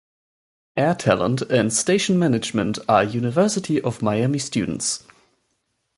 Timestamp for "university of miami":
3.03-4.39